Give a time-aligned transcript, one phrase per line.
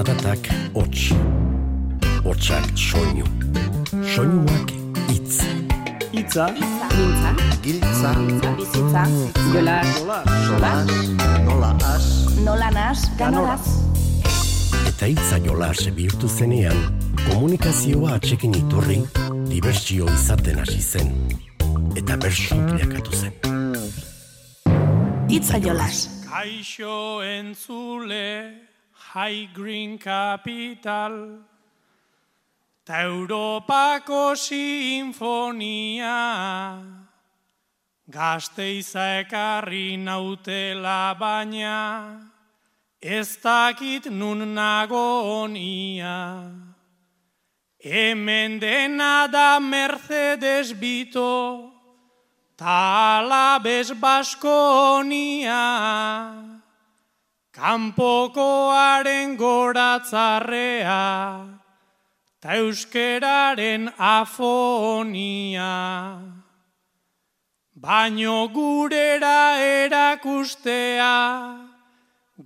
[0.00, 1.10] Zaratak hots,
[2.24, 3.26] hotsak soinu,
[4.14, 4.70] soinuak
[5.12, 5.42] itz.
[6.16, 8.12] Itza, Mintza, Giltza,
[8.56, 9.02] bizitza,
[9.52, 9.74] jola,
[10.46, 10.70] sola,
[11.44, 12.06] nola as,
[12.40, 13.66] nola nas, ganoraz.
[14.88, 16.80] Eta hitza jolas bihurtu zenean,
[17.26, 19.02] komunikazioa atxekin iturri,
[19.52, 21.12] dibertsio izaten hasi zen.
[21.92, 23.36] Eta bersu bilakatu zen.
[25.28, 26.06] Itza jolas.
[26.24, 28.69] Kaixo entzule,
[29.12, 31.42] High Green Capital,
[32.84, 36.14] ta Europako sinfonia,
[38.06, 42.20] gazteiza ekarri nautela baina,
[43.02, 46.46] ez dakit nun nagonia.
[47.82, 51.72] Hemen dena da Mercedes Bito,
[52.56, 55.58] Talabez Baskonia,
[57.60, 61.04] kanpokoaren goratzarrea,
[62.40, 65.74] ta euskeraren afonia.
[67.76, 71.18] Baino gurera erakustea,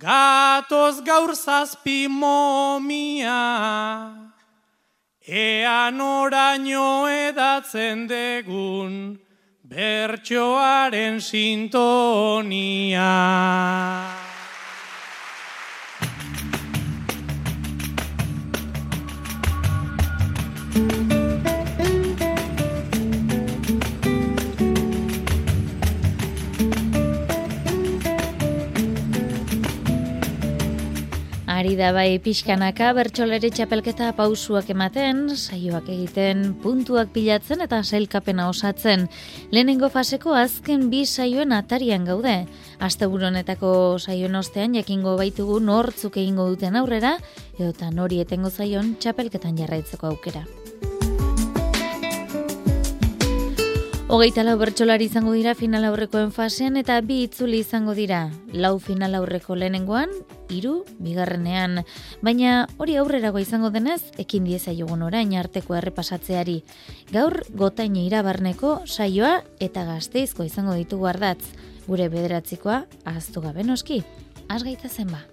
[0.03, 3.43] gatoz gaur zazpi momia.
[5.27, 9.17] Ean oraino edatzen degun,
[9.63, 13.11] bertsoaren sintonia.
[31.65, 39.07] Ari da bai pixkanaka bertsolari txapelketa pausuak ematen, saioak egiten, puntuak pilatzen eta sailkapena osatzen.
[39.49, 42.35] Lehenengo faseko azken bi saioen atarian gaude.
[42.77, 47.15] Asteburu honetako saioen ostean jakingo baitugu nortzuk egingo duten aurrera,
[47.57, 50.45] edota nori etengo zaion txapelketan jarraitzeko aukera.
[54.15, 58.29] Hogeita lau bertsolari izango dira final aurrekoen fasean eta bi itzuli izango dira.
[58.55, 60.13] Lau final aurreko lehenengoan,
[60.47, 61.81] hiru bigarrenean.
[62.23, 66.61] Baina hori aurrerago izango denez, ekin diezaiogun orain arteko errepasatzeari.
[67.11, 71.43] Gaur gotaine irabarneko saioa eta gazteizko izango ditugu ardatz.
[71.83, 73.99] Gure bederatzikoa, ahaztu gabe noski.
[74.47, 75.25] Az gaita zen ba.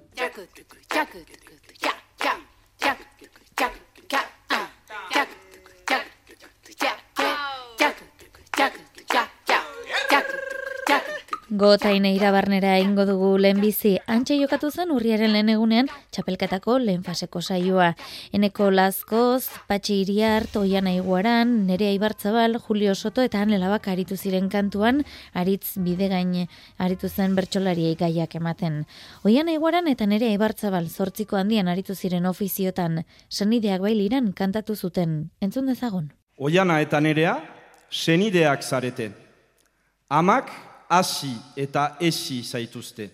[11.53, 17.91] Gotaine irabarnera ingo dugu lehenbizi antxe jokatu zen urriaren lehen egunean txapelketako lehen faseko saioa.
[18.33, 25.05] Eneko Lazkoz, Patxi Iriar, Toiana Iguaran, Nerea Ibartzabal, Julio Soto eta Anelabak aritu ziren kantuan,
[25.35, 26.49] aritz bidegain
[26.79, 28.87] aritu zen bertsolariei gaiak ematen.
[29.23, 35.29] Oiana Iguaran eta Nerea Ibartzabal zortziko handian aritu ziren ofiziotan, senideak bailiran kantatu zuten.
[35.43, 36.15] Entzun dezagun.
[36.39, 37.43] Oiana eta nerea,
[37.91, 39.13] senideak zarete.
[40.09, 43.09] Amak, hasi eta esi zaituzte.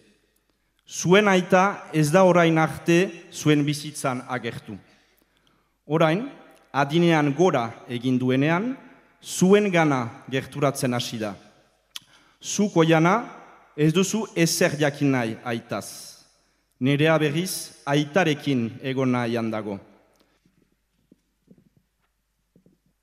[0.89, 2.99] Zuen aita ez da orain arte
[3.31, 4.75] zuen bizitzan agertu.
[5.87, 6.25] Orain,
[6.73, 8.73] adinean gora egin duenean,
[9.23, 11.35] zuen gana gerturatzen hasi da.
[12.43, 13.15] Zuk oiana,
[13.77, 15.87] ez duzu ezer jakin nahi aitaz.
[16.81, 19.79] Nerea berriz, aitarekin egon nahian dago.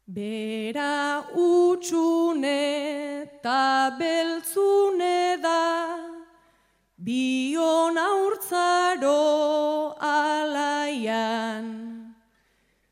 [0.08, 5.98] Bera utxune eta beltzune da,
[7.04, 11.66] bion aurtzaro alaian.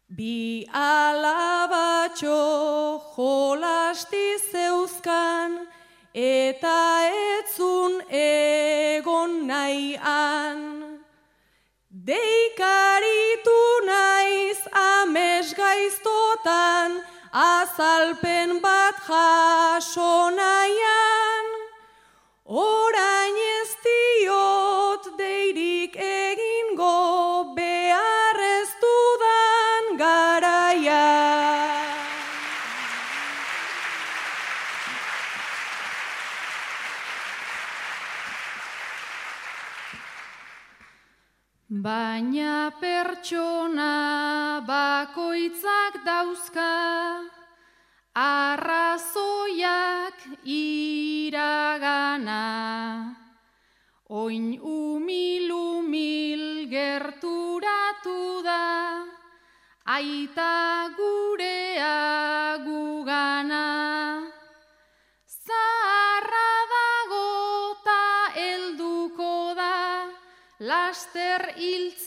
[0.09, 2.41] Bi alabatxo
[3.13, 5.67] jolasti zeuzkan,
[6.15, 6.79] eta
[7.37, 10.42] etzun egon nahian.
[17.33, 21.47] Azalpen bat jaso nahian.
[22.45, 31.33] Orain ez diot deirik egingo behar ez dudan garaia.
[41.83, 46.69] Baina pertsona bakoitzak dauzka,
[48.15, 50.13] arrazoiak
[50.45, 52.45] iragana.
[54.09, 59.05] Oin umil-umil gerturatu da,
[59.85, 64.29] aita gurea gugana.
[65.25, 70.13] Zaharra dago ta helduko da,
[70.59, 72.02] laster hiltzearen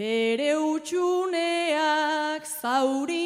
[0.00, 3.19] Bere utxuneak zauri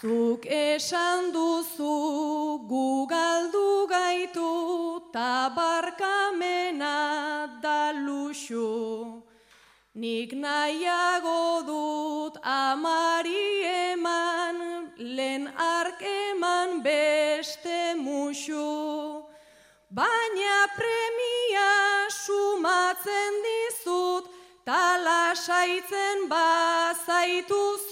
[0.00, 4.50] Zuk esan duzu gu galdu gaitu
[5.12, 6.96] tabarkamena
[7.60, 9.20] da luxu.
[9.94, 14.56] Nik nahiago dut amari eman,
[14.96, 19.20] lehen ark eman beste musu.
[19.92, 24.24] Baina premia sumatzen dizut,
[24.64, 27.89] talasaitzen bazaituzu.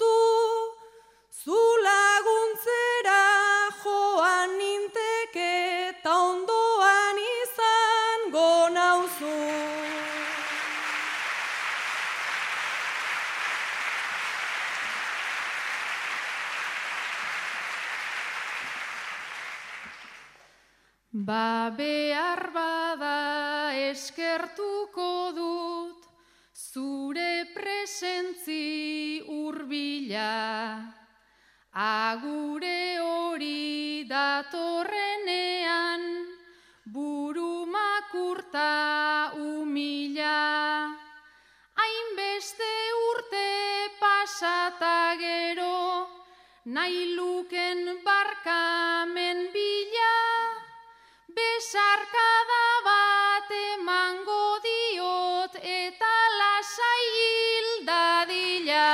[21.29, 26.07] Ba behar bada eskertuko dut,
[26.57, 30.89] zure presentzi urbila.
[31.77, 36.01] Agure hori datorrenean,
[36.97, 40.89] buru makurta umila.
[41.77, 42.73] Hainbeste
[43.05, 43.51] urte
[44.01, 46.09] pasata gero,
[46.65, 49.78] nahi luken barkamen bila.
[51.59, 58.85] Besarkada bat emango diot eta lasai hildadila.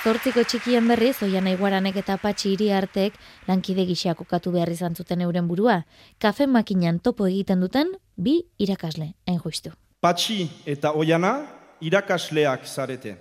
[0.00, 5.20] Zortziko txikien berriz, oian aiguaranek eta patxi hiri artek lankide gixeak okatu behar izan zuten
[5.20, 5.82] euren burua.
[6.16, 9.76] Kafe makinan topo egiten duten bi irakasle, hain juistu.
[10.00, 11.36] Patxi eta oiana
[11.84, 13.18] irakasleak zarete.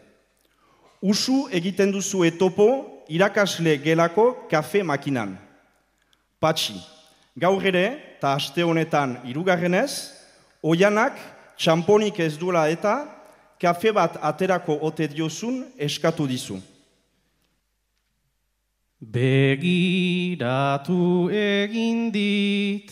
[1.04, 2.72] Usu egiten duzu etopo
[3.10, 5.51] irakasle gelako kafe makinan.
[6.42, 6.74] Patxi,
[7.38, 7.86] gaur ere,
[8.18, 10.10] eta aste honetan irugarrenez,
[10.66, 11.14] oianak
[11.54, 13.06] txamponik ez duela eta
[13.62, 16.58] kafe bat aterako ote diozun eskatu dizu.
[19.02, 20.98] Begiratu
[21.30, 22.90] egin dit,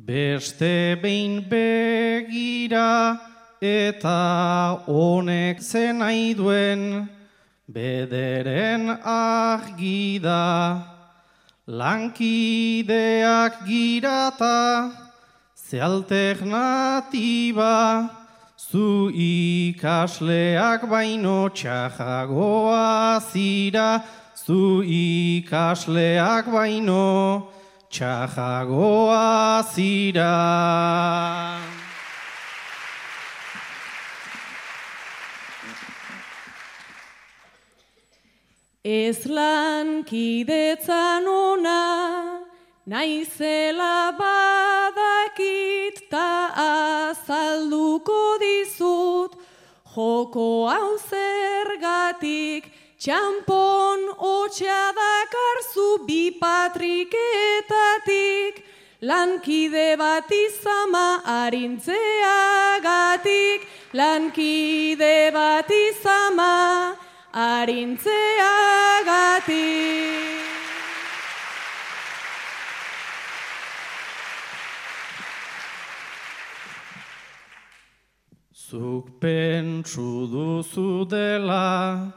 [0.00, 3.20] beste behin begira,
[3.60, 7.08] eta honek zen nahi duen,
[7.68, 10.95] bederen argida.
[11.68, 14.92] Lankideak girata,
[15.52, 17.74] ze alternatiba,
[18.56, 24.00] zu ikasleak baino txajagoa zira,
[24.32, 27.50] zu ikasleak baino
[27.90, 30.34] txajagoa zira.
[38.86, 42.46] Ez lankidetzan ona,
[42.86, 49.34] naizela badakit ta azalduko dizut,
[49.90, 52.70] joko hau zergatik,
[53.02, 58.62] txampon otxea dakarzu bi patriketatik,
[59.02, 63.66] lankide bat izama harintzeagatik,
[63.98, 66.94] lankide bat izama
[67.36, 68.16] harintzeagatik.
[78.56, 82.12] Zuk pentsu duzu dela,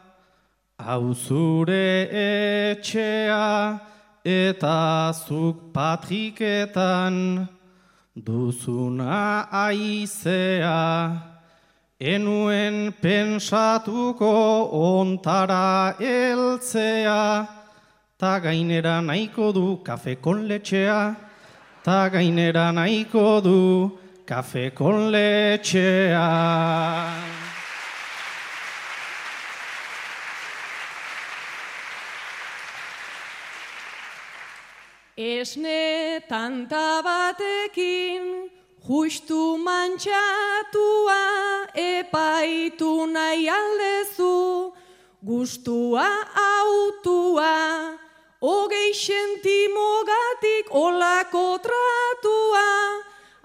[0.79, 3.79] hau zure etxea,
[4.23, 7.47] eta zuk patriketan
[8.15, 11.38] duzuna aizea.
[11.99, 17.45] Enuen pensatuko ontara eltzea,
[18.17, 21.17] ta gainera nahiko du kafe kon letxea,
[21.83, 26.23] ta gainera nahiko du kafe kon letxea.
[35.17, 38.47] Esne tanta batekin,
[38.89, 41.21] justu mantxatua,
[41.77, 44.73] epaitu nahi aldezu,
[45.21, 47.93] gustua autua,
[48.41, 52.65] hogei sentimogatik olako tratua,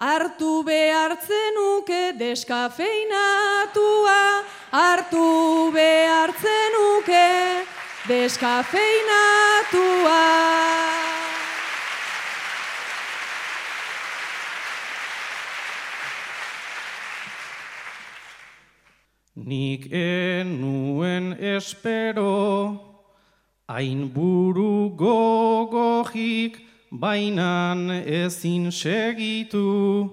[0.00, 7.28] hartu behartzen uke deskafeinatua, hartu behartzen uke
[8.08, 11.03] deskafeinatua.
[19.44, 22.80] Nik enuen espero,
[23.68, 26.56] hain buru gogojik,
[26.88, 30.08] bainan ezin segitu.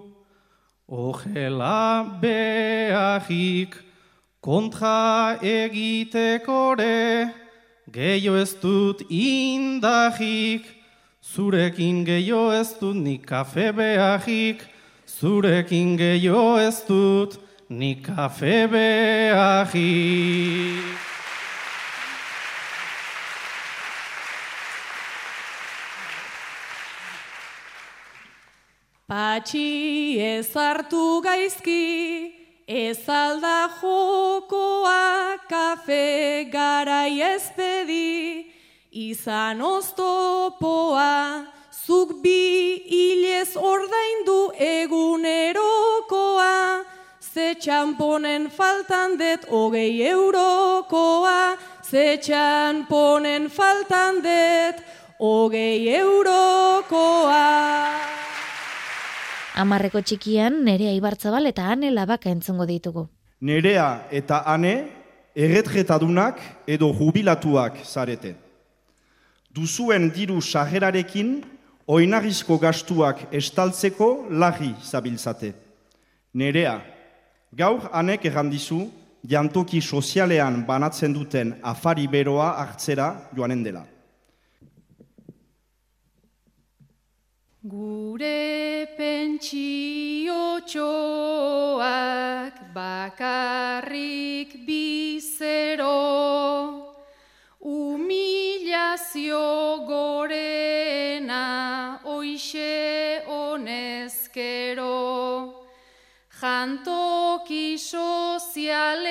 [0.86, 3.78] Ogela beajik,
[4.44, 7.32] kontra egitekore,
[7.88, 10.68] geio ez dut indajik,
[11.24, 14.68] zurekin geio ez dut nik kafe beajik,
[15.08, 17.40] zurekin geio ez dut
[17.72, 19.92] ni kafe beaji.
[29.08, 32.34] Patxi ez hartu gaizki,
[32.68, 38.51] ez alda jokoa, kafe garai ez pedi,
[38.92, 46.51] izan oztopoa, zuk bi hilez ordaindu egunerokoa,
[47.34, 54.82] ze txamponen faltan det hogei eurokoa, ze txamponen faltan det
[55.20, 57.46] hogei eurokoa.
[59.64, 63.08] Amarreko txikian nerea ibartzabal eta ane labaka entzungo ditugu.
[63.48, 64.76] Nerea eta ane
[65.36, 68.36] erretretadunak edo jubilatuak zarete.
[69.56, 71.36] Duzuen diru sajerarekin
[71.88, 75.54] oinarrizko gastuak estaltzeko lagi zabiltzate.
[76.34, 76.80] Nerea,
[77.51, 78.89] gaur anek errandizu
[79.27, 83.86] jantoki sozialean banatzen duten afari beroa hartzera joanen dela.
[87.63, 95.91] Gure pentsio txoak bakarrik bizero,
[97.62, 99.46] humilazio
[99.86, 101.46] gorena
[102.15, 104.98] oixe honezkero,
[107.78, 109.06] sozialean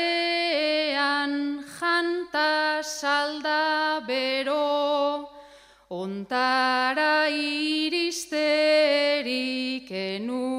[1.79, 5.29] janta salda bero,
[5.90, 8.31] Ontara iristerik
[9.90, 10.50] enuen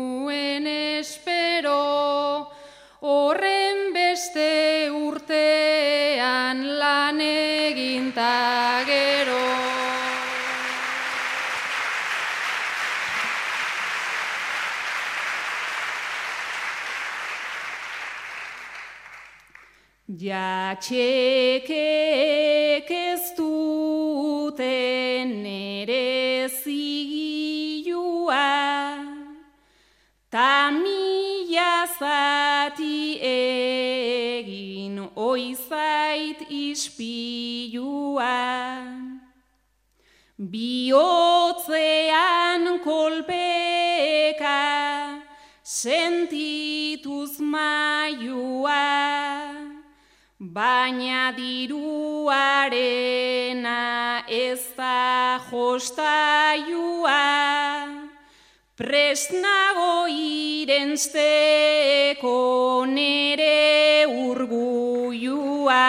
[20.22, 21.74] Jatxekek
[22.94, 27.72] ez duten nere zigilua,
[30.30, 38.38] ta mila zati egin oizait ispilua.
[40.52, 41.44] Biotzean
[42.86, 44.62] kolpeka
[45.64, 48.86] sentituz maiua,
[50.52, 52.28] baina diruarena
[54.28, 57.24] ez da jo jostaiua,
[58.76, 61.16] presnago irensteko
[62.86, 65.88] nere urguiua.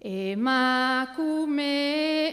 [0.00, 1.76] Emakume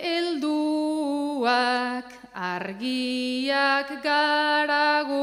[0.05, 2.16] helduak
[2.57, 5.21] argiak garagu,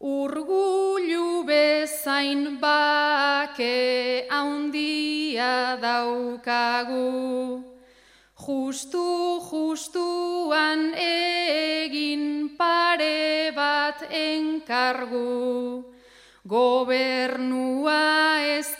[0.00, 7.60] urgulu bezain bake haundia daukagu.
[8.38, 15.84] Justu justuan egin pare bat enkargu,
[16.48, 18.72] Gobernua ez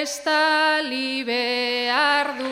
[0.00, 2.50] estali behar du.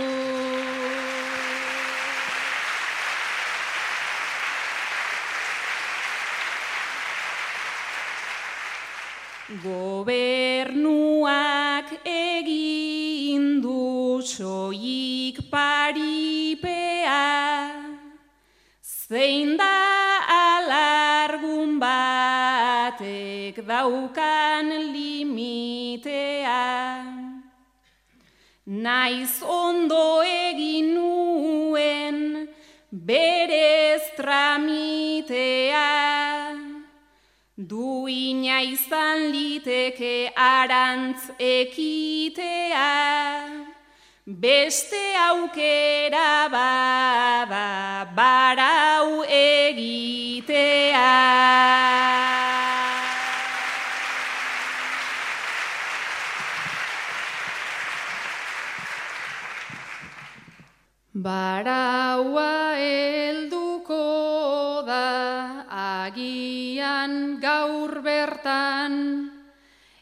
[9.64, 11.28] Gobernuak
[12.06, 17.26] egin du soik paripea,
[18.80, 19.76] zein da
[20.40, 26.64] alargun batek daukan limitea.
[28.70, 32.46] Naiz ondo egin nuen
[32.92, 35.88] berez tramitea,
[37.58, 42.86] Duina izan liteke arantz ekitea,
[44.24, 51.10] beste aukera bada barau egitea.
[61.20, 69.28] Baraua helduko da agian gaur bertan,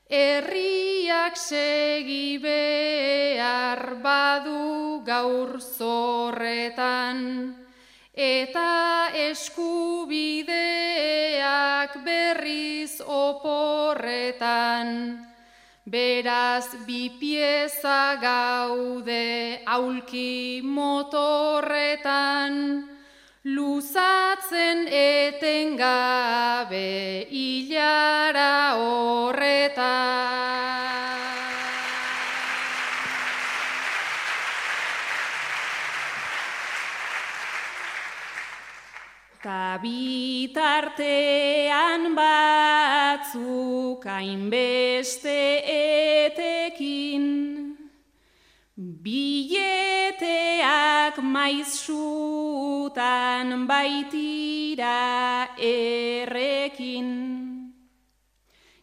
[0.06, 7.18] herriak segi behar badu gaur zorretan,
[8.14, 10.46] eta eskubideak
[12.06, 14.86] berriz oporretan.
[15.88, 22.52] Beraz bi pieza gaude aulki motorretan,
[23.44, 26.84] luzatzen etengabe
[27.32, 30.28] hilara horretan.
[39.42, 40.98] Ta bitartean
[42.14, 45.40] batzuk hainbeste
[45.74, 47.26] etekin,
[49.04, 49.58] bileteak
[51.22, 52.68] maizsutan
[53.66, 57.08] baitira errekin.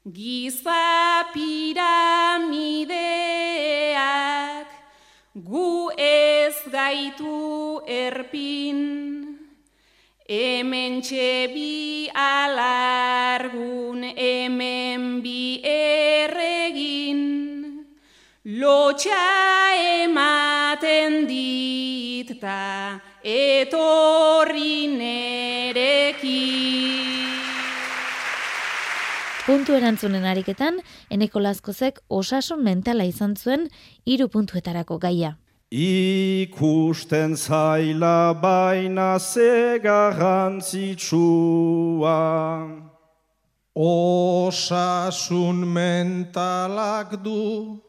[0.06, 2.30] Giza piramideak
[5.34, 9.15] gu ez gaitu erpin,
[10.28, 11.02] Hemen
[11.54, 17.22] bi alargun, hemen bi erregin,
[18.46, 19.22] lotxa
[20.04, 24.76] ematen dit ta etorri.
[29.46, 30.80] Puntu erantzunen ariketan,
[31.14, 33.68] eneko laskozek osasun mentala izan zuen
[34.10, 35.36] hiru puntuetarako gaia.
[35.72, 42.16] Ikusten zaila baina ze garrantzitsua.
[43.76, 47.82] Osasun mentalak du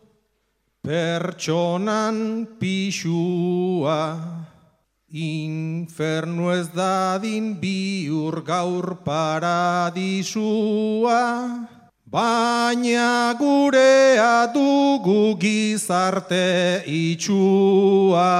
[0.83, 4.19] pertsonan pixua.
[5.13, 10.41] Infernu ez dadin biur gaur paradisua.
[12.07, 18.31] Baina gurea dugu gizarte itxua.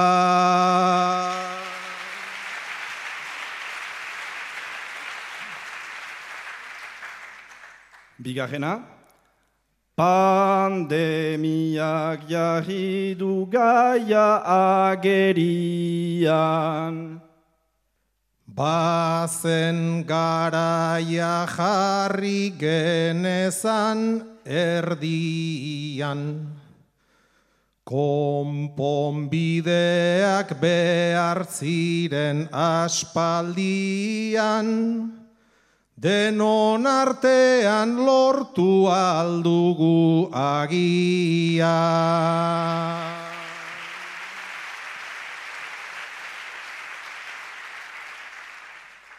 [8.23, 8.87] Bigarrena,
[9.99, 10.79] pandemiak
[12.23, 14.47] jarri du gaia
[14.95, 16.47] agerian.
[18.57, 26.41] Bazen garaia jarri genezan erdian.
[27.85, 33.61] Konponbideak behar ziren aspaldian.
[35.93, 41.77] Denon artean lortu aldugu agia.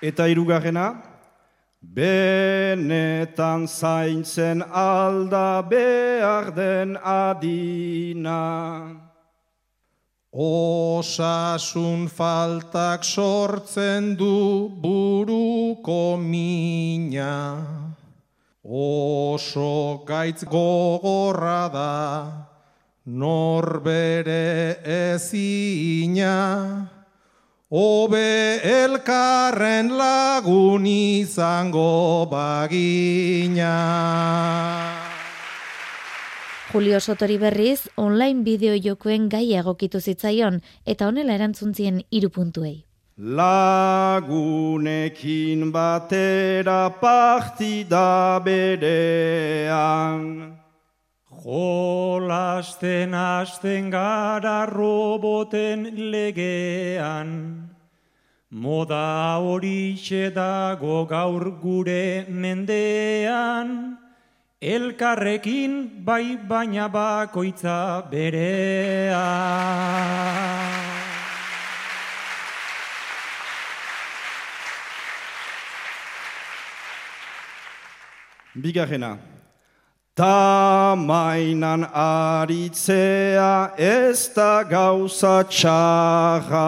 [0.00, 1.02] Eta irugarrena,
[1.82, 8.94] benetan zaintzen alda behar den adina.
[10.30, 17.66] Osasun faltak sortzen du buruko mina.
[18.62, 22.46] Oso gaitz gogorra da,
[23.06, 26.97] norbere ezina.
[27.70, 33.74] Obe elkarren lagun izango bagina.
[36.72, 42.86] Julio Sotori berriz, online bideo jokoen gai egokitu zitzaion, eta honela erantzuntzien hiru puntuei.
[43.20, 44.40] Lagunekin
[45.70, 50.24] batera partida berean.
[51.44, 57.70] Jolasten hasten gara roboten legean.
[58.50, 63.98] Moda horixe dago gaur gure mendean.
[64.60, 69.14] Elkarrekin bai baina bakoitza berean.
[78.58, 79.27] Bigarrena.
[80.18, 86.66] Tamainan aritzea ez da gauza txarra.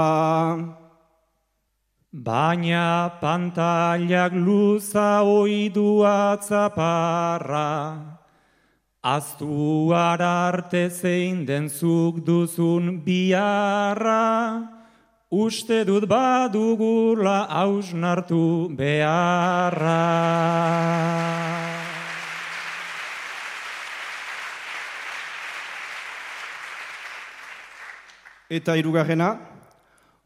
[2.15, 7.71] Baina pantailak luza oidu atzaparra.
[9.03, 14.63] Aztu arte zein den zuk duzun biarra.
[15.33, 19.99] Uste dut badugula hausnartu beharra.
[28.51, 29.39] Eta irugarrena,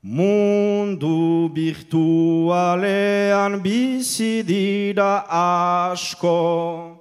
[0.01, 6.97] mundu virtualean bizi dira asko.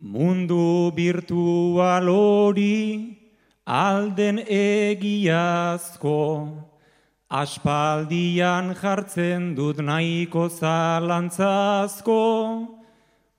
[0.00, 3.20] Mundu virtual hori
[3.66, 6.16] alden egiazko.
[7.28, 12.22] Aspaldian jartzen dut nahiko zalantzazko.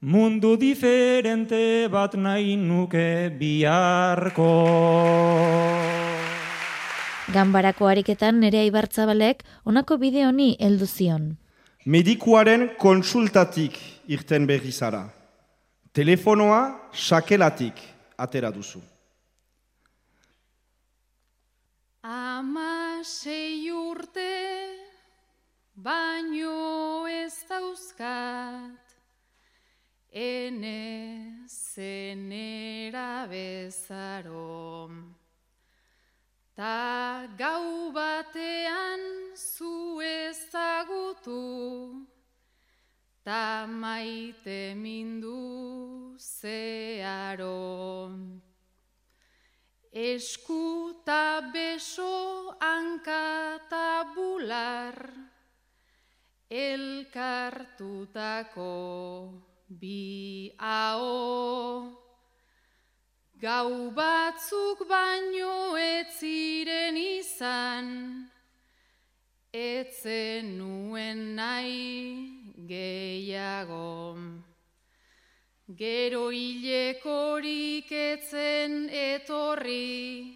[0.01, 4.53] Mundu diferente bat nahi nuke biharko.
[7.29, 11.27] Ganbarako ariketan nere ibartzabalek honako bideo honi heldu zion.
[11.85, 13.77] Medikuaren konsultatik
[14.09, 15.03] irten berri zara.
[15.93, 17.77] Telefonoa sakelatik
[18.17, 18.81] atera duzu.
[22.01, 24.33] Ama sei urte
[25.75, 28.97] baino ez dauzkat
[30.09, 35.18] ene zenera bezarom.
[36.59, 42.03] Ta gau batean zu ezagutu,
[43.23, 48.11] ta maite mindu zearo.
[49.93, 54.95] Esku ta beso hanka ta bular,
[56.51, 58.75] elkartutako
[59.79, 62.08] bi hau.
[63.39, 67.85] Gau batzuk baino ez ziren izan,
[69.55, 74.17] etzen nuen nahi gehiago.
[75.81, 80.35] Gero hilekorik etzen etorri,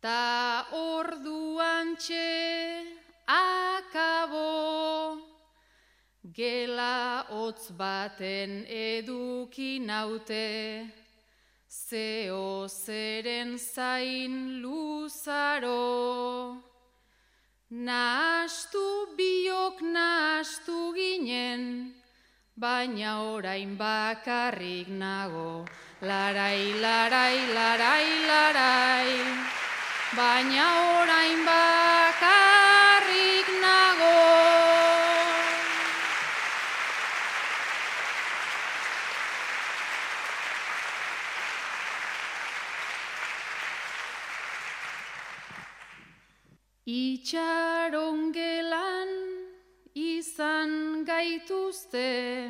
[0.00, 2.30] ta orduan txe
[3.26, 5.18] akabo.
[6.38, 10.46] Gela hotz baten eduki naute,
[11.68, 16.56] Zeo zeren zain luzaro,
[17.70, 21.92] nahastu biok nahastu ginen,
[22.56, 25.66] baina orain bakarrik nago.
[26.00, 29.12] Larai, larai, larai, larai,
[30.16, 32.57] baina orain bakarrik
[46.88, 49.10] Itxaron gelan
[49.92, 52.48] izan gaituzte,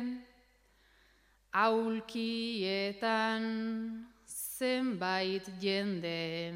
[1.51, 3.43] aulkietan
[4.23, 6.55] zenbait jende.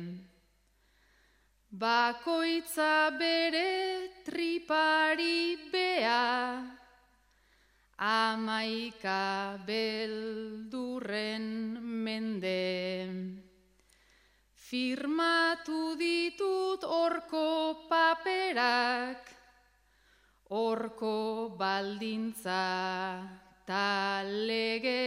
[1.76, 6.64] Bakoitza bere tripari bea,
[8.00, 11.48] amaika beldurren
[11.84, 13.43] mende.
[14.74, 19.22] Firmatu ditut orko paperak,
[20.50, 22.64] Horko baldintza
[23.68, 24.98] talege,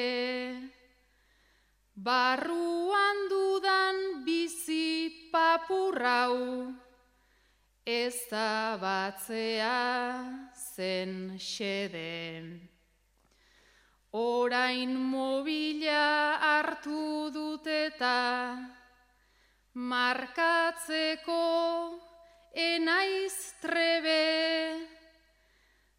[1.99, 6.71] barruan dudan bizi papurrau,
[7.83, 9.83] ez da batzea
[10.55, 12.23] zen xede.
[14.15, 18.17] Orain mobila hartu dut eta
[19.77, 21.45] markatzeko
[22.55, 24.89] enaiz trebe.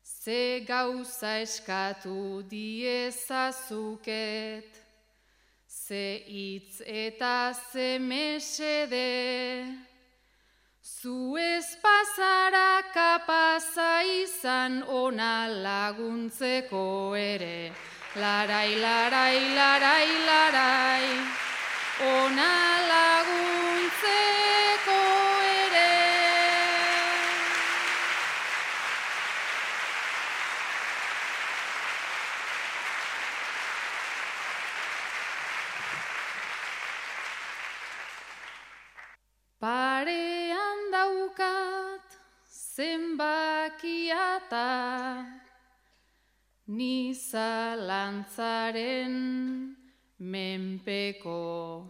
[0.01, 3.61] Ze gauza eskatu diezazuket,
[5.69, 9.65] ze hitz eta ze mesede,
[10.81, 17.71] zu ez pasara kapaza izan ona laguntzeko ere.
[18.15, 21.07] Larai, larai, larai, larai,
[22.01, 22.66] ona
[44.49, 45.25] zenbakiata
[46.67, 49.75] Niza lantzaren
[50.19, 51.85] menpeko.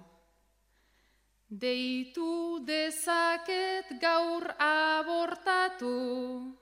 [1.50, 6.54] Deitu dezaket gaur abortatu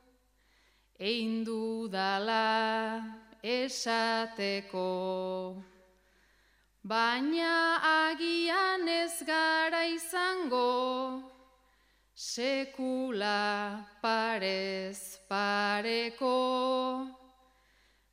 [0.98, 3.04] Eindu dala
[3.44, 4.86] esateko.
[6.84, 11.35] Baina agian ez gara izango,
[12.16, 17.12] sekula parez pareko,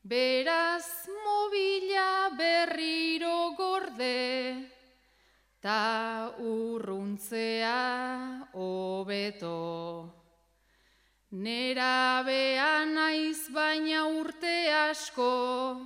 [0.03, 4.67] beraz mobila berriro gorde,
[5.63, 10.11] ta urruntzea hobeto.
[11.31, 15.79] Nera bean naiz baina urte asko,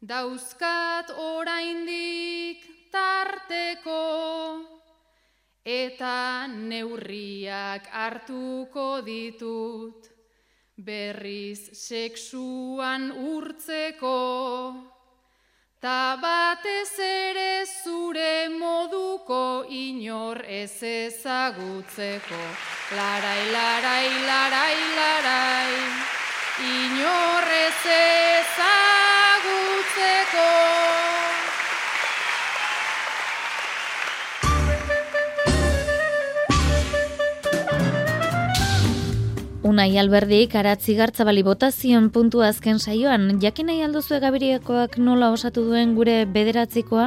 [0.00, 4.77] dauzkat oraindik tarteko
[5.68, 10.06] eta neurriak hartuko ditut
[10.88, 14.14] berriz sexuan urtzeko
[15.82, 22.42] ta batez ere zure moduko inor ez ezagutzeko
[22.96, 25.74] larai larai larai larai
[26.72, 28.97] inor ez ezagutzeko.
[39.78, 45.92] Unai alberdik aratzi gartzabali botazion puntu azken saioan, jakin nahi alduzu egabiriakoak nola osatu duen
[45.94, 47.04] gure bederatzikoa?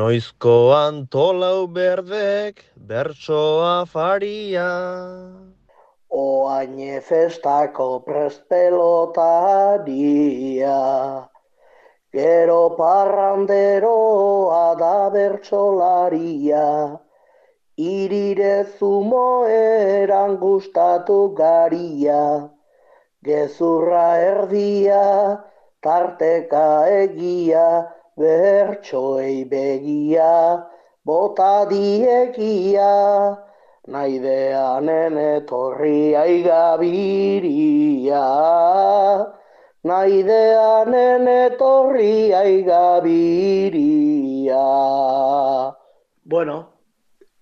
[0.00, 4.72] Noizko antolau berdek bertsoa faria.
[6.08, 10.82] Oaine festako prespelota dia.
[12.16, 16.70] Gero parranderoa da bertsolaria.
[17.78, 22.48] Irire zumo eran gustatu garia.
[23.22, 25.44] Gezurra erdia,
[25.82, 30.64] tarteka egia, bertsoei begia,
[31.04, 33.36] bota diegia,
[33.86, 38.24] naideanen etorri aigabiria,
[39.84, 44.64] naideanen etorri aigabiria.
[46.24, 46.75] Bueno,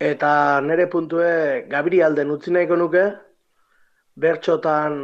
[0.05, 3.05] eta nere puntue Gabiri alden utzi nahiko nuke,
[4.25, 4.99] bertxotan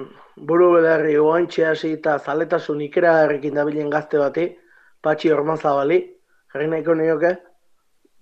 [0.50, 4.46] buru bedarri oantxe hasi eta zaletasun ikera errekin dabilen gazte bati,
[5.02, 6.00] patxi orman zabali,
[6.52, 7.32] jarri nahiko nioke,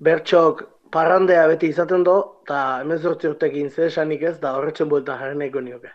[0.09, 0.63] bertxok
[0.95, 5.61] parrandea beti izaten do, eta hemen urtekin ze esanik ez, da horretzen buelta jarri nahiko
[5.61, 5.91] nioke.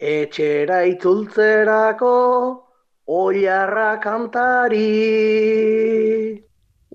[0.00, 2.14] Etxera itzultzerako,
[3.06, 4.86] oiarra kantari.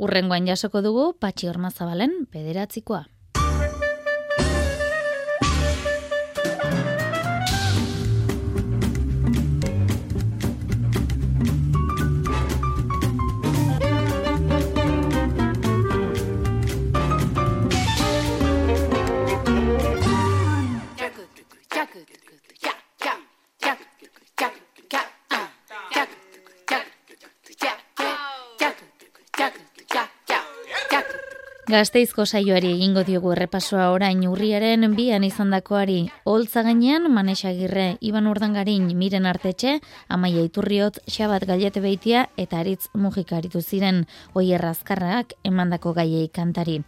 [0.02, 3.04] Urrengoan jasoko dugu, patxi ormazabalen pederatzikoa.
[31.72, 36.10] Gazteizko saioari egingo diogu errepasoa orain urriaren bian izandakoari.
[36.28, 39.78] Holtza gainean, Manesagirre, Iban Urdangarin, Miren Artetxe,
[40.12, 44.02] Amaia Iturriot, Xabat Galiete Beitia eta Aritz Mujikaritu ziren,
[44.34, 46.82] Oier Azkarrak emandako gaiei kantari.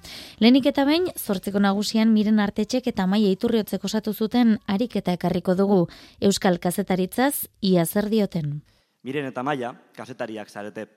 [0.43, 5.55] Lenik eta bain, zortzeko nagusian Miren Artetxek eta Amaia Iturriotzeko osatu zuten harik eta ekarriko
[5.55, 5.79] dugu.
[6.19, 8.59] Euskal kazetaritzaz, ia zer dioten.
[9.07, 10.89] Miren eta Amaia, kazetariak zarete,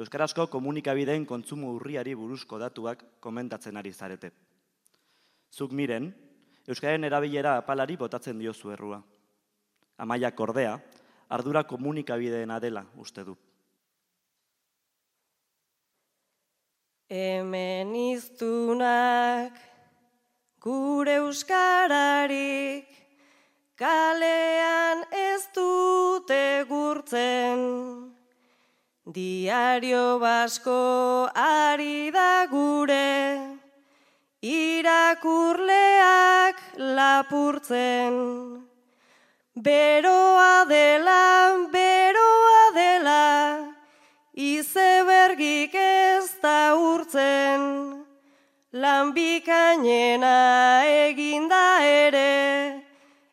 [0.00, 4.30] Euskarazko komunikabideen kontsumo urriari buruzko datuak komentatzen ari zarete.
[5.52, 6.08] Zuk miren,
[6.70, 9.00] Euskaren erabilera apalari botatzen diozu errua.
[10.00, 10.76] Amaia kordea,
[11.28, 13.34] ardura komunikabideena dela uste du.
[17.10, 19.58] Hemen iztunak
[20.62, 22.86] gure euskararik
[23.74, 28.09] kalean ez dute gurtzen.
[29.06, 33.58] Diario basko ari da gure,
[34.42, 38.66] irakurleak lapurtzen.
[39.56, 43.72] Beroa dela, beroa dela,
[44.36, 48.04] izebergik ez da urtzen.
[48.72, 52.82] Lanbikainena eginda ere,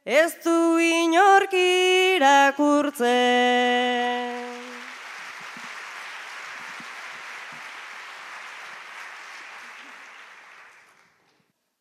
[0.06, 4.48] ez du inork irakurtzen.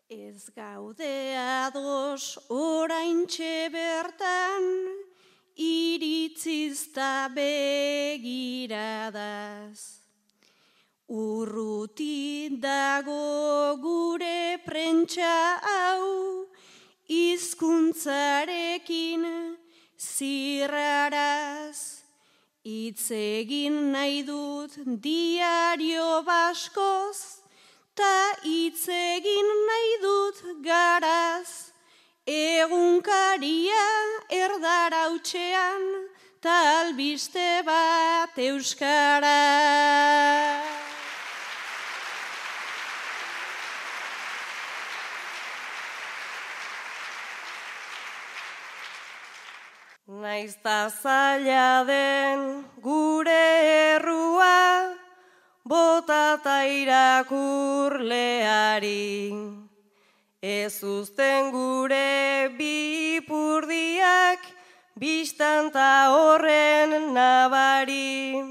[0.09, 4.64] Ez gaude ados oraintxe bertan,
[5.55, 8.73] iritzizta begiradaz.
[11.09, 16.49] Urruti dago gure prentsa hau,
[17.05, 19.23] izkuntzarekin
[20.01, 22.01] zirraraz.
[22.64, 24.73] Itzegin nahi dut
[25.05, 27.45] diario baskoz,
[27.96, 31.72] ta hitz egin nahi dut garaz,
[32.26, 33.87] egunkaria
[34.30, 35.85] erdara utxean,
[36.42, 39.40] ta albiste bat euskara.
[50.06, 53.46] Naizta zaila den gure
[53.94, 54.75] errua,
[55.66, 57.35] bota ta irakurleari.
[60.40, 64.38] Ez uzten gure bipurdiak,
[64.94, 68.42] biztan ta horren nabari.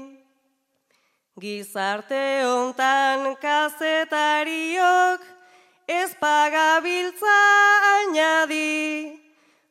[1.40, 5.20] Gizarte hontan kazetariok,
[5.88, 7.38] ez pagabiltza
[7.96, 9.15] añadi.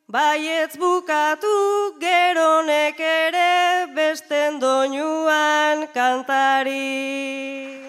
[0.06, 7.82] Baietz bukatu geronek ere besten doinuan kantari.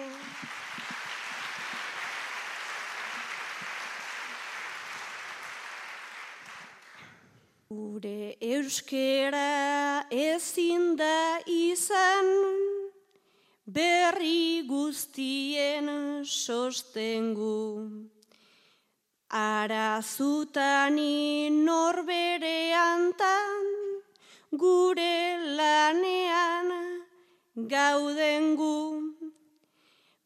[7.70, 12.26] Gure euskera ezin da izan,
[13.62, 15.86] berri guztien
[16.26, 18.17] sostengu.
[19.30, 21.12] Arazutani
[21.50, 24.00] norbere antan,
[24.56, 27.04] gure lanean
[27.54, 29.02] gaudengu.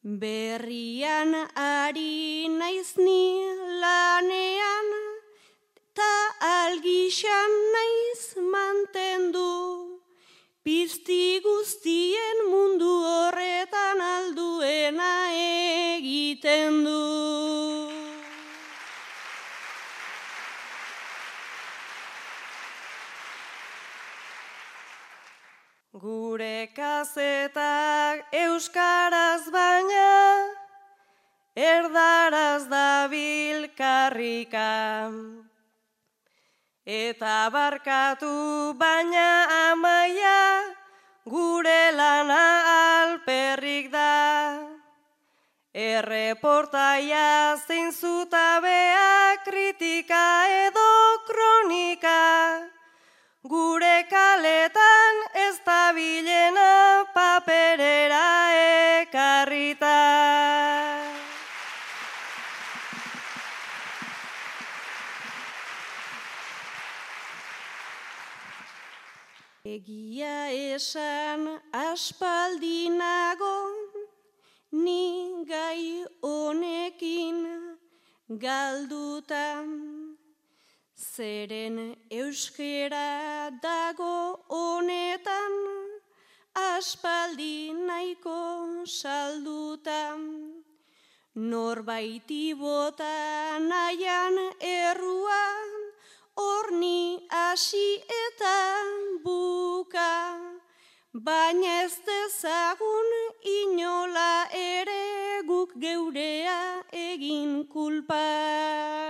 [0.04, 3.42] Berrian ari naizni
[3.82, 4.88] lanean,
[5.94, 9.98] ta algixan naiz mantendu.
[10.62, 17.91] Pizti guztien mundu horretan alduena egiten du.
[26.42, 30.06] Gure kazetak euskaraz baina,
[31.54, 34.72] erdaraz da bilkarrika.
[36.84, 39.28] Eta barkatu baina
[39.70, 40.42] amaia,
[41.30, 42.42] gure lana
[42.74, 44.58] alperrik da.
[45.70, 50.26] Erreportaia zein zutabea kritika
[50.66, 50.90] edo
[51.30, 52.20] kronika,
[53.46, 55.22] gure kaletan
[55.66, 58.50] ez da paperera
[59.02, 59.98] ekarrita.
[69.64, 73.56] Egia esan aspaldinago,
[74.72, 77.38] ni gai honekin
[78.28, 79.92] galdutan.
[80.96, 85.11] Zeren euskera dago honetan,
[86.82, 88.38] aspaldi nahiko
[88.84, 90.22] saldutan.
[91.50, 94.38] Norbaiti bota nahian
[94.70, 95.68] erruan,
[96.44, 97.86] horni hasi
[98.24, 98.56] eta
[99.26, 100.10] buka.
[101.28, 103.14] Baina ez dezagun
[103.58, 105.06] inola ere
[105.52, 106.60] guk geurea
[107.06, 109.01] egin kulpa.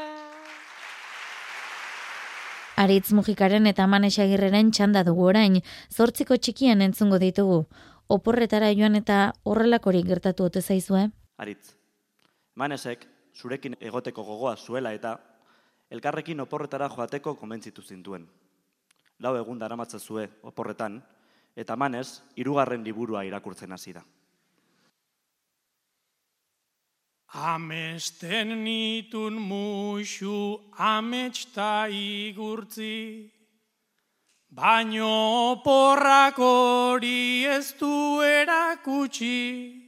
[2.82, 5.60] Aritz Mujikaren eta Manesagirreren txanda dugu orain,
[5.94, 7.60] zortziko txikian entzungo ditugu.
[8.10, 11.04] Oporretara joan eta horrelakorik gertatu ote zaizue?
[11.38, 11.76] Aritz,
[12.58, 13.04] Manesek
[13.38, 15.14] zurekin egoteko gogoa zuela eta
[15.94, 18.26] elkarrekin oporretara joateko konbentzitu zintuen.
[19.22, 20.98] Lau egun daramatza zue oporretan,
[21.54, 24.02] eta manez, hirugarren liburua irakurtzen hasi da.
[27.34, 33.30] Amesten nitun muxu ametsta igurtzi,
[34.50, 39.80] baino porrak hori ez du erakutsi.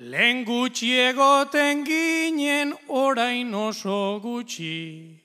[0.00, 5.20] Lehen gutxi egoten ginen orain oso gutxi.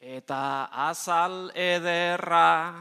[0.00, 2.74] Eta azal ederra,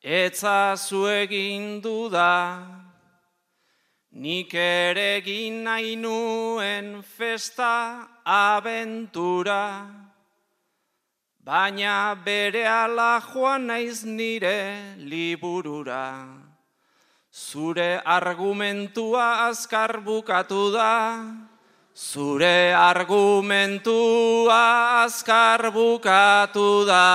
[0.00, 2.66] etza zuegin da,
[4.12, 10.11] nik ere egin nahi nuen festa abentura,
[11.44, 16.26] baina bere ala joan naiz nire liburura.
[17.32, 21.24] Zure argumentua azkar bukatu da,
[21.96, 24.60] zure argumentua
[25.02, 27.08] azkar bukatu da.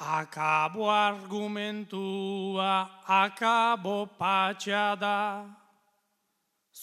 [0.00, 5.65] Akabo argumentua, akabo patxa da.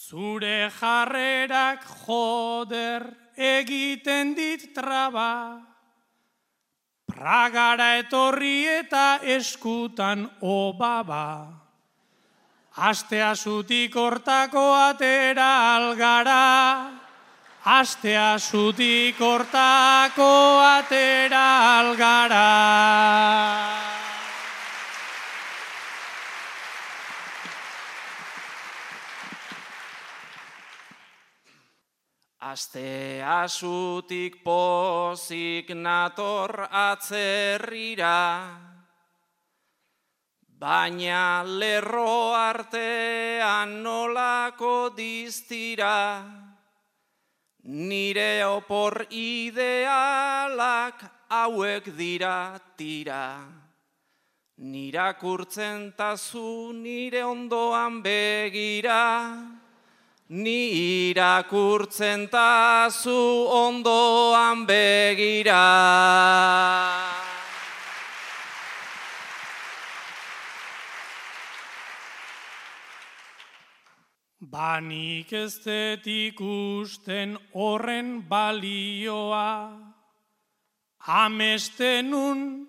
[0.04, 3.06] Zure jarrerak joder
[3.40, 5.64] egiten dit traba.
[7.08, 11.48] Pragara etorri eta eskutan obaba.
[12.76, 15.48] Astea zutik hortako atera
[15.78, 16.44] algara.
[17.64, 20.30] Astea zutik hortako
[20.68, 21.48] atera
[21.80, 23.93] algara.
[32.54, 38.46] Aste asutik pozik nator atzerrira,
[40.62, 46.22] baina lerro artean nolako diztira,
[47.64, 51.02] nire opor idealak
[51.34, 53.42] hauek dira tira.
[54.62, 59.02] Nirakurtzen tazu nire ondoan begira,
[60.28, 65.60] Ni irakurtzen tazu ondoan begira.
[74.40, 79.76] Banik ez dut ikusten horren balioa,
[81.04, 82.64] amestenun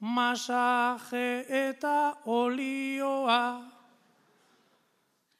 [0.00, 3.75] masaje eta olioa.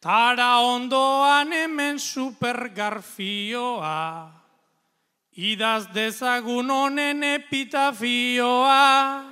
[0.01, 4.31] Tara ondoan hemen supergarfioa,
[5.37, 9.25] idaz dezagun honen epitafioa,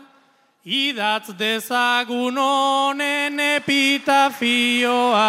[0.65, 5.25] idatz dezagun honen epitafioa.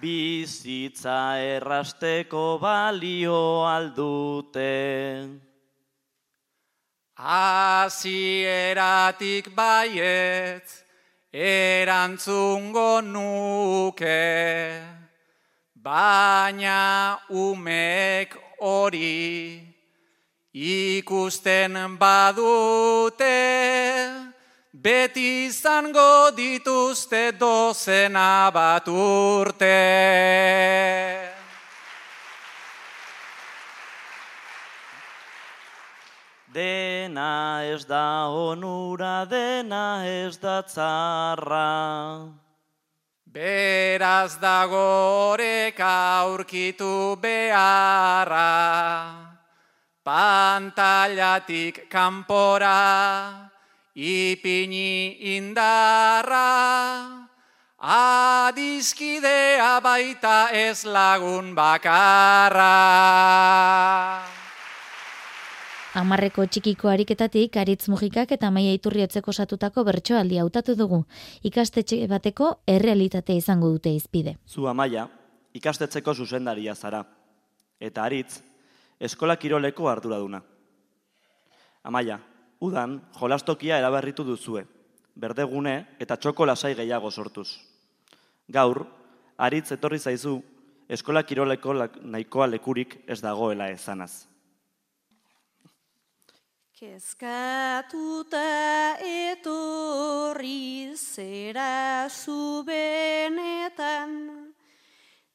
[0.01, 5.29] Bizitza errasteko balio aldute.
[7.21, 7.95] Hasieratik
[9.55, 10.65] baiet
[11.33, 14.25] erantzungo nuke,
[15.77, 19.61] baina umek hori
[20.53, 23.37] ikusten badute,
[24.73, 29.77] beti izango dituzte dozena bat urte.
[36.53, 42.27] Dena ez da onura, dena ez da tzarra.
[43.27, 48.43] Beraz dago oreka aurkitu beharra,
[50.03, 53.50] pantallatik kanpora,
[53.95, 57.27] ipini indarra,
[57.79, 62.75] adizkidea baita ez lagun bakarra.
[65.91, 71.01] Amarreko txikiko ariketatik aritz mugikak eta maia iturriotzeko satutako bertsoaldi hautatu dugu.
[71.43, 74.37] Ikastetxe bateko errealitatea izango dute izpide.
[74.47, 75.09] Zu amaia,
[75.53, 77.03] ikastetzeko zuzendaria zara.
[77.81, 78.39] Eta aritz,
[79.01, 80.43] eskola kiroleko arduraduna.
[81.83, 82.21] Amaia,
[82.61, 84.65] udan jolastokia eraberritu duzue.
[85.17, 87.49] Berdegune eta txoko lasai gehiago sortuz.
[88.49, 88.85] Gaur,
[89.39, 90.41] aritz etorri zaizu,
[90.89, 94.27] eskola kiroleko nahikoa lekurik ez dagoela ezanaz.
[96.81, 98.41] Kezkatuta
[99.05, 104.15] etorri zera zubenetan,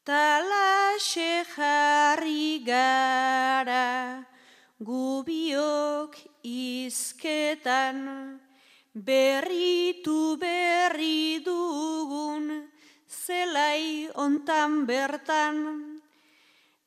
[0.04, 4.26] talaxe jarri gara
[4.82, 8.40] gubiok izketan,
[8.94, 12.70] berritu berri dugun
[13.10, 15.96] zelai ontan bertan,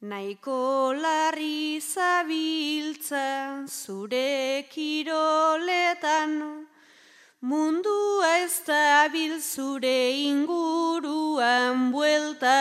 [0.01, 6.69] Naiko larri zabiltza zure kiroletan,
[7.43, 12.59] mundua ez da zure inguruan buelta.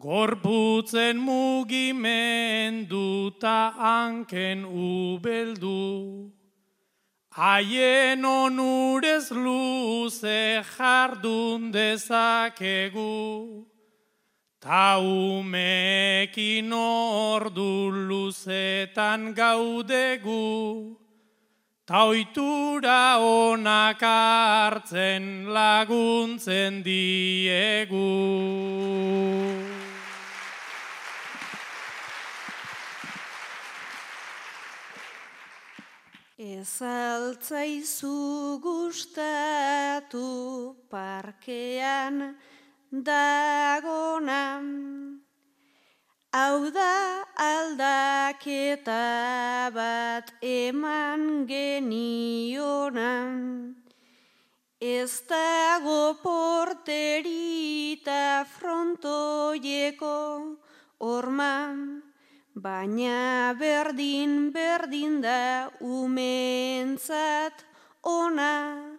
[0.00, 6.32] Gorputzen mugimendu ta hanken ubeldu,
[7.30, 13.66] haien onurez luze jardun dezakegu,
[14.60, 21.03] ta umekin ordu luzetan gaudegu,
[21.86, 28.12] ta oitura onak hartzen laguntzen diegu.
[36.38, 40.24] Ez altzaizu gustatu
[40.88, 42.34] parkean
[42.90, 44.64] dagonan,
[46.34, 49.06] hau da aldaketa
[49.74, 53.36] bat eman genionan,
[54.80, 58.22] ez dago porterita
[58.56, 60.18] frontoieko
[60.98, 62.02] orman,
[62.54, 67.64] Baina berdin berdin da umentzat
[68.06, 68.93] ona,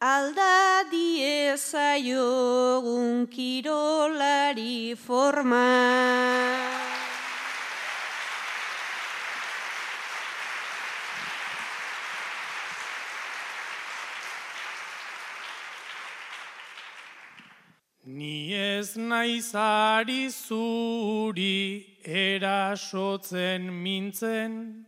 [0.00, 5.66] alda diezaiogun kirolari forma.
[18.04, 24.85] Ni ez naizari zuri erasotzen mintzen,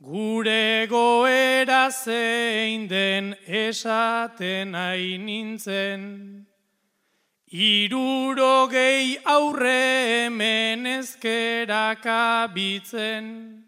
[0.00, 6.46] gure goera zein den esaten hain nintzen,
[7.50, 10.86] iruro gehi aurre hemen
[12.06, 13.64] abitzen,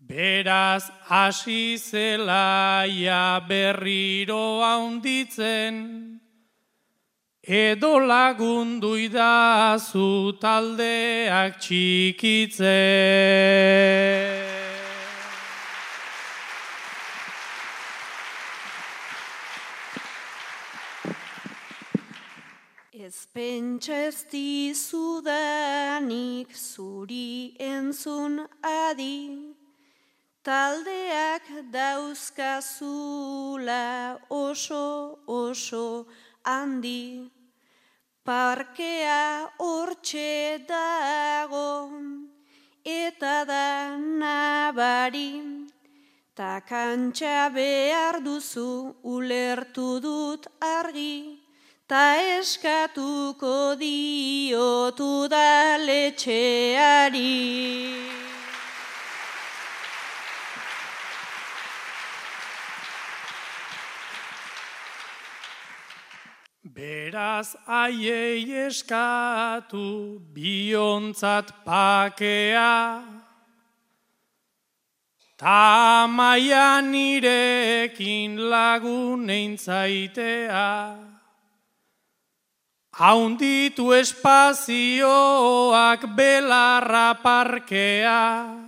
[0.00, 6.20] beraz hasi zelaia berriro haunditzen,
[7.44, 12.78] edo lagundu idazu taldeak txikitze.
[23.38, 25.30] Ez pentsa ez dizudanik
[26.56, 29.54] zuri entzun adi,
[30.42, 33.06] taldeak dauzkazula
[34.28, 36.06] oso oso
[36.42, 37.30] handi,
[38.24, 41.90] parkea hortxe dago
[42.82, 45.42] eta da nabari,
[46.34, 51.37] ta kantxa behar duzu ulertu dut argi,
[51.88, 57.32] ta eskatuko diotu da letxeari.
[66.76, 73.02] Beraz aiei eskatu biontzat pakea,
[75.40, 81.07] ta maia nirekin lagunein zaitea.
[82.98, 88.58] Haunditu espazioak belarra parkea,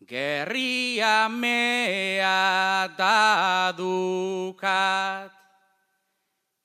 [0.06, 4.14] Gerria mea dadukat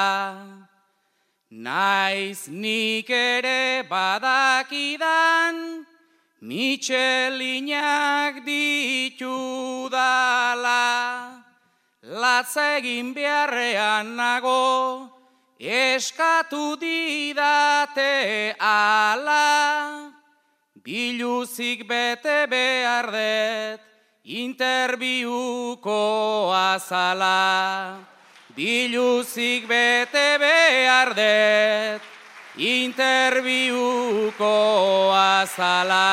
[1.48, 5.86] Naiz nik ere badakidan,
[6.42, 9.32] mitxelinak ditudala.
[12.02, 15.08] Latza egin beharrean nago,
[15.60, 20.12] eskatu didate ala.
[20.82, 23.80] Biluzik bete behar det,
[24.24, 25.98] interbiuko
[26.54, 27.98] azala
[28.56, 32.00] biluzik bete behar det,
[32.56, 34.48] interbiuko
[35.12, 36.08] azala.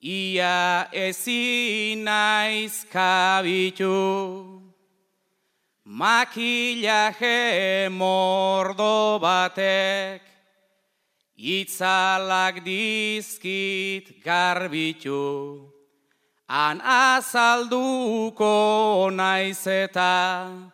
[0.00, 4.62] ia ezin naiz kabitu.
[5.84, 7.38] Makillaje
[7.90, 10.35] mordo batek,
[11.36, 15.72] itzalak dizkit garbitu.
[16.48, 18.54] Han azalduko
[19.10, 20.72] naiz eta,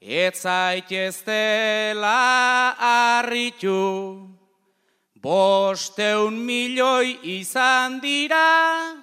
[0.00, 2.06] Ez zaiteztela
[2.78, 4.28] harritu,
[5.20, 8.94] bosteun milioi izan dira,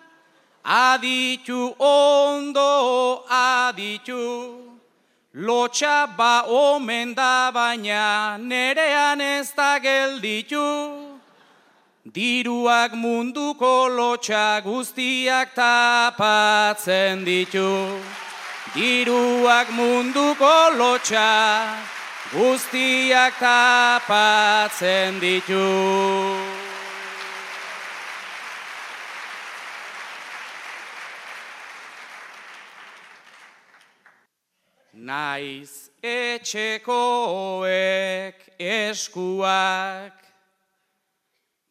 [0.63, 4.64] aditu ondo aditu,
[5.35, 11.17] lotxa ba omen da baina nerean ez da gelditu,
[12.07, 17.99] diruak munduko lotxa guztiak tapatzen ditu.
[18.75, 21.31] Diruak munduko lotxa
[22.31, 26.64] guztiak tapatzen ditu.
[35.05, 36.89] Naiz etxekoek
[38.57, 40.17] eskuak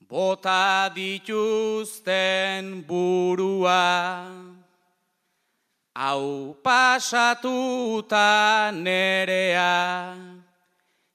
[0.09, 4.55] bota dituzten buruak
[5.95, 10.19] hau pasatuta nerea,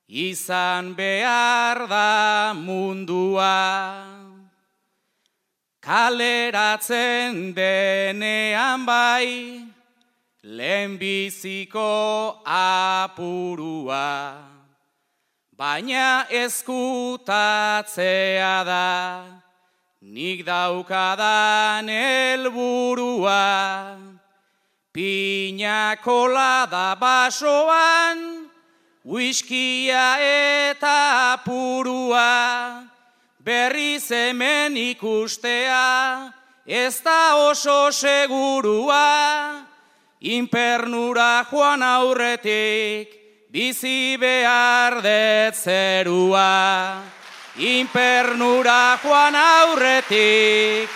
[0.07, 4.07] izan behar da mundua.
[5.82, 9.68] Kaleratzen denean bai,
[10.44, 14.38] lehenbiziko apurua.
[15.58, 19.26] Baina ezkutatzea da,
[20.02, 23.98] nik daukadan helburua.
[24.94, 28.50] Pina kolada basoan,
[29.06, 32.84] Whiskia eta purua,
[33.44, 36.34] berriz hemen ikustea,
[36.66, 39.68] ez da oso segurua,
[40.22, 43.09] impernura joan aurretik,
[43.51, 47.01] bizi behar det zerua.
[47.55, 50.89] Impernura joan aurretik,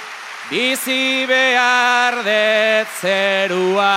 [0.49, 3.93] bizi behar det zerua.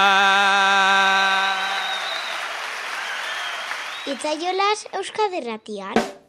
[4.07, 6.26] Itzaiolas Euskaderratian.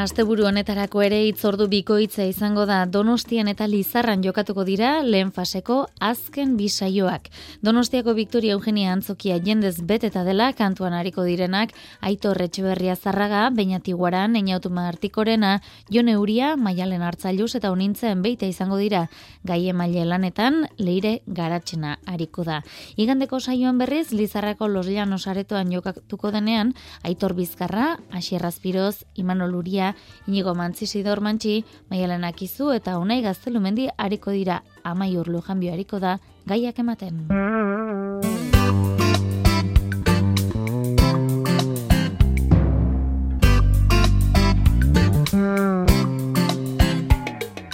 [0.00, 6.54] Asteburu honetarako ere itzordu bikoitza izango da Donostian eta Lizarran jokatuko dira lehen faseko azken
[6.56, 7.26] bi saioak.
[7.60, 14.38] Donostiako Victoria Eugenia Antzokia jendez beteta dela kantuan hariko direnak Aitor Etxeberria Zarraga, Beñati Guaran,
[14.40, 15.60] Einautuma Artikorena,
[15.92, 19.10] Jon Euria, Maialen Hartzailuz eta Unintzen beita izango dira
[19.44, 22.62] gaie maile lanetan leire garatzena hariko da.
[22.96, 26.72] Igandeko saioan berriz Lizarrako Los Llanos aretoan jokatuko denean
[27.02, 29.89] Aitor Bizkarra, Asier Azpiroz, Imanol Uria
[30.26, 36.18] Inigo Mantzi Sidor Mantzi, Maialen Akizu eta Unai Gaztelumendi hariko dira amaiur lujanbio hariko da
[36.46, 38.09] gaiak ematen.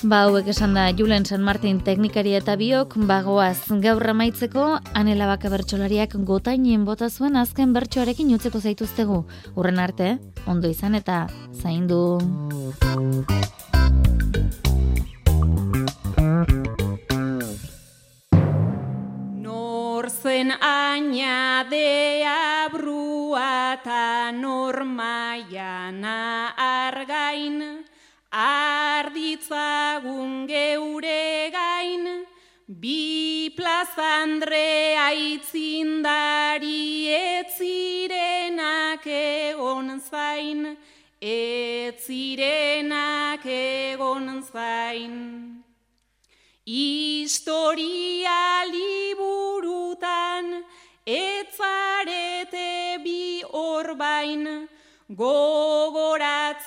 [0.07, 5.51] Ba, hauek esan da Julen San Martin teknikari eta biok, bagoaz gaur amaitzeko, anela baka
[5.51, 9.25] bertxolariak gotainien bota zuen azken bertxoarekin utzeko zaituztegu.
[9.59, 10.13] Urren arte,
[10.47, 11.27] ondo izan eta
[11.59, 12.21] zaindu.
[19.43, 22.39] Norzen añadea
[22.71, 26.21] brua eta normaiana
[26.55, 27.83] argain,
[28.33, 32.27] arditzagun geure gain,
[32.67, 40.77] bi plazandre aitzindari etzirenak egon zain,
[41.21, 42.27] etzirenak
[43.47, 45.63] egon zain.
[46.67, 50.65] Historia liburutan,
[51.07, 54.69] etzarete bi orbain,
[55.09, 56.59] gogoratzea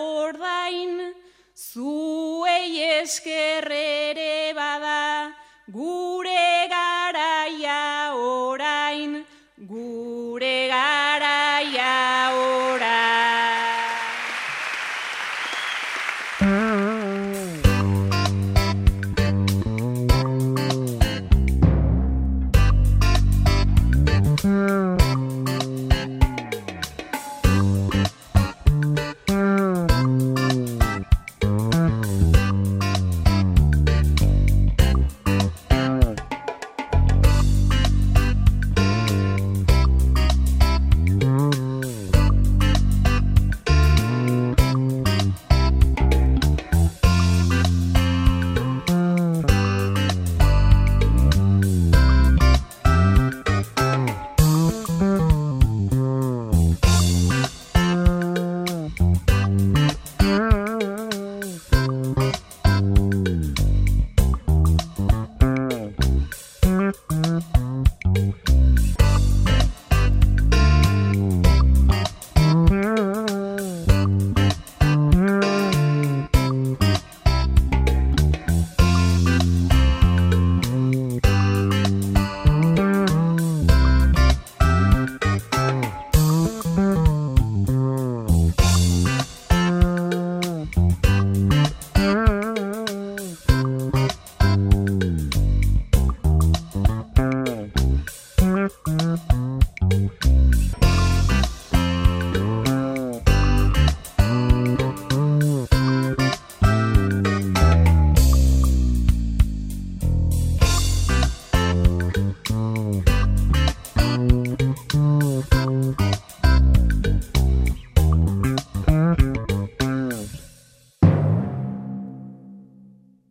[0.00, 1.14] ordain,
[1.54, 5.32] zuei eskerrere bada,
[5.68, 9.24] gure garaia orain,
[9.68, 11.05] gure garaia.